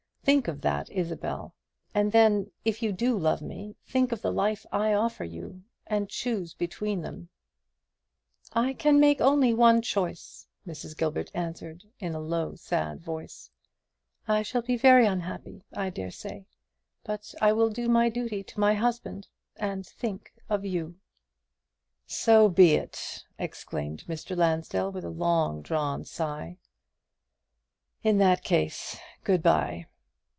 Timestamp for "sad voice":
12.53-13.49